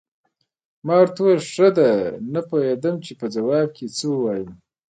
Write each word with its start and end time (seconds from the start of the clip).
ما 0.85 0.93
ورته 0.99 1.19
وویل: 1.21 1.41
ښه 1.53 1.67
ده، 1.77 1.89
نه 2.33 2.41
پوهېدم 2.47 2.95
چې 3.05 3.11
په 3.19 3.25
ځواب 3.35 3.67
کې 3.75 3.83
یې 3.85 3.93
څه 3.97 4.05
ووایم. 4.11 4.49